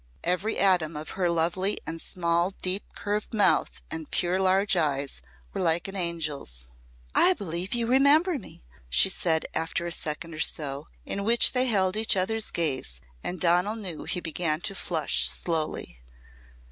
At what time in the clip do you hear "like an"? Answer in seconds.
5.61-5.95